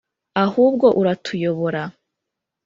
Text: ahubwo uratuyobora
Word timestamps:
ahubwo 0.43 0.87
uratuyobora 1.01 1.81